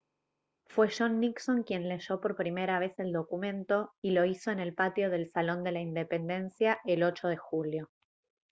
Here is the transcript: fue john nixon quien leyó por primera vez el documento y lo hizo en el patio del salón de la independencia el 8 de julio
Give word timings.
fue 0.65 0.87
john 0.89 1.19
nixon 1.19 1.61
quien 1.61 1.87
leyó 1.87 2.19
por 2.19 2.35
primera 2.35 2.79
vez 2.79 2.97
el 2.97 3.13
documento 3.13 3.91
y 4.01 4.09
lo 4.13 4.25
hizo 4.25 4.49
en 4.49 4.59
el 4.59 4.73
patio 4.73 5.11
del 5.11 5.29
salón 5.31 5.63
de 5.63 5.73
la 5.73 5.79
independencia 5.79 6.79
el 6.85 7.03
8 7.03 7.27
de 7.27 7.37
julio 7.37 7.91